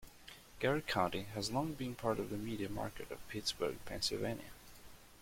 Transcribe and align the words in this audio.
Garrett 0.59 0.87
County 0.87 1.27
has 1.35 1.51
long 1.51 1.73
been 1.75 1.93
part 1.93 2.17
of 2.17 2.31
the 2.31 2.35
media 2.37 2.67
market 2.67 3.11
of 3.11 3.19
Pittsburgh, 3.27 3.77
Pennsylvania. 3.85 4.49